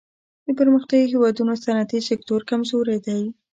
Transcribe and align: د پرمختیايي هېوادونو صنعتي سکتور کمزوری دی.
د 0.45 0.47
پرمختیايي 0.57 1.11
هېوادونو 1.13 1.53
صنعتي 1.65 1.99
سکتور 2.09 2.41
کمزوری 2.49 2.97
دی. 3.05 3.21